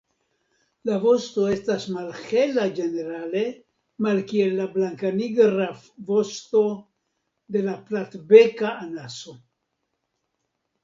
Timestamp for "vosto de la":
6.11-7.79